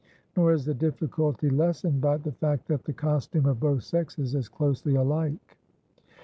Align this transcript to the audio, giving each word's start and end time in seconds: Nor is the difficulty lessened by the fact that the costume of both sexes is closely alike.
Nor 0.35 0.51
is 0.53 0.65
the 0.65 0.73
difficulty 0.73 1.47
lessened 1.47 2.01
by 2.01 2.17
the 2.17 2.31
fact 2.31 2.67
that 2.69 2.85
the 2.85 2.91
costume 2.91 3.45
of 3.45 3.59
both 3.59 3.83
sexes 3.83 4.33
is 4.33 4.49
closely 4.49 4.95
alike. 4.95 5.57